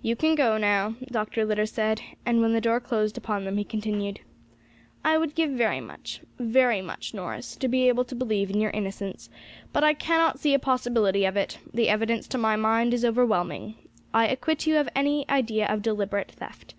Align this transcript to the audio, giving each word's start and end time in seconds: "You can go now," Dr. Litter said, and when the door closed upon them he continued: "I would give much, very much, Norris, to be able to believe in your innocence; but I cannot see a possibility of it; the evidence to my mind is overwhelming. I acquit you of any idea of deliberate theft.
"You 0.00 0.14
can 0.14 0.36
go 0.36 0.58
now," 0.58 0.94
Dr. 1.10 1.44
Litter 1.44 1.66
said, 1.66 2.02
and 2.24 2.40
when 2.40 2.52
the 2.52 2.60
door 2.60 2.78
closed 2.78 3.18
upon 3.18 3.42
them 3.44 3.56
he 3.56 3.64
continued: 3.64 4.20
"I 5.04 5.18
would 5.18 5.34
give 5.34 5.50
much, 5.82 6.20
very 6.38 6.80
much, 6.80 7.14
Norris, 7.14 7.56
to 7.56 7.66
be 7.66 7.88
able 7.88 8.04
to 8.04 8.14
believe 8.14 8.50
in 8.50 8.60
your 8.60 8.70
innocence; 8.70 9.28
but 9.72 9.82
I 9.82 9.92
cannot 9.92 10.38
see 10.38 10.54
a 10.54 10.60
possibility 10.60 11.24
of 11.24 11.36
it; 11.36 11.58
the 11.74 11.88
evidence 11.88 12.28
to 12.28 12.38
my 12.38 12.54
mind 12.54 12.94
is 12.94 13.04
overwhelming. 13.04 13.74
I 14.14 14.28
acquit 14.28 14.68
you 14.68 14.78
of 14.78 14.88
any 14.94 15.28
idea 15.28 15.66
of 15.66 15.82
deliberate 15.82 16.30
theft. 16.30 16.74